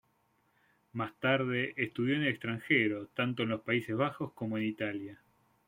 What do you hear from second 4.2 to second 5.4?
como en Italia.